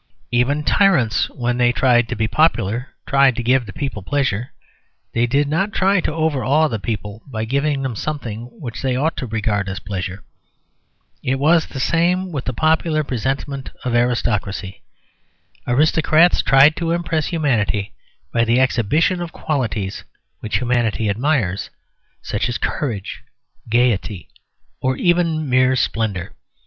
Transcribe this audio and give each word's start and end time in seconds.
Even 0.31 0.63
tyrants 0.63 1.29
when 1.29 1.59
they 1.59 1.71
tried 1.71 2.07
to 2.09 2.15
be 2.15 2.27
popular, 2.27 2.87
tried 3.05 3.35
to 3.35 3.43
give 3.43 3.67
the 3.67 3.71
people 3.71 4.01
pleasure; 4.01 4.51
they 5.13 5.27
did 5.27 5.47
not 5.47 5.73
try 5.73 5.99
to 6.01 6.11
overawe 6.11 6.67
the 6.67 6.79
people 6.79 7.21
by 7.27 7.45
giving 7.45 7.83
them 7.83 7.95
something 7.95 8.45
which 8.51 8.81
they 8.81 8.95
ought 8.95 9.15
to 9.17 9.27
regard 9.27 9.69
as 9.69 9.77
pleasure. 9.79 10.23
It 11.21 11.37
was 11.37 11.67
the 11.67 11.79
same 11.79 12.31
with 12.31 12.45
the 12.45 12.51
popular 12.53 13.03
presentment 13.03 13.69
of 13.85 13.93
aristocracy. 13.93 14.81
Aristocrats 15.67 16.41
tried 16.41 16.75
to 16.77 16.93
impress 16.93 17.27
humanity 17.27 17.93
by 18.31 18.43
the 18.43 18.59
exhibition 18.59 19.21
of 19.21 19.31
qualities 19.31 20.03
which 20.39 20.57
humanity 20.57 21.11
admires, 21.11 21.69
such 22.23 22.49
as 22.49 22.57
courage, 22.57 23.21
gaiety, 23.69 24.29
or 24.81 24.97
even 24.97 25.47
mere 25.47 25.75
splendour. 25.75 26.33